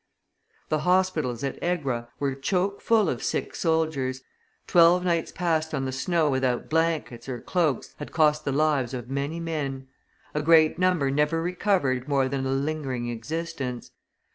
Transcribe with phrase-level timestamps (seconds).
[0.69, 4.23] The hospitals at Egra were choke full of sick soldiers;
[4.65, 9.11] twelve nights passed on the snow without blankets or cloaks had cost the lives of
[9.11, 9.89] many men;
[10.33, 13.91] a great number never recovered more than a lingering existence.